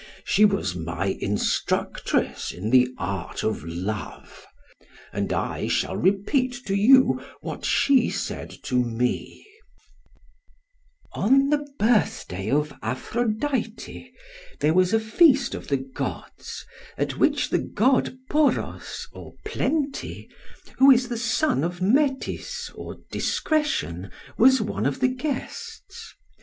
She 0.23 0.45
was 0.45 0.73
my 0.75 1.15
instructress 1.19 2.51
in 2.51 2.71
the 2.71 2.87
art 2.97 3.43
of 3.43 3.63
love, 3.63 4.47
and 5.13 5.31
I 5.31 5.67
shall 5.67 5.95
repeat 5.95 6.59
to 6.65 6.73
you 6.73 7.23
what 7.41 7.65
she 7.65 8.09
said 8.09 8.49
to 8.63 8.77
me: 8.83 9.45
'On 11.13 11.51
the 11.51 11.67
birthday 11.77 12.49
of 12.49 12.73
Aphrodite 12.81 14.11
there 14.59 14.73
was 14.73 14.91
a 14.91 14.99
feast 14.99 15.53
of 15.53 15.67
the 15.67 15.77
gods, 15.77 16.65
at 16.97 17.19
which 17.19 17.51
the 17.51 17.59
god 17.59 18.17
Poros 18.27 19.07
or 19.13 19.35
Plenty, 19.45 20.27
who 20.79 20.89
is 20.89 21.09
the 21.09 21.17
son 21.19 21.63
of 21.63 21.79
Metis 21.79 22.71
or 22.73 22.97
Discretion, 23.11 24.09
was 24.35 24.61
one 24.61 24.87
of 24.87 24.99
the 24.99 25.09
guests. 25.09 26.15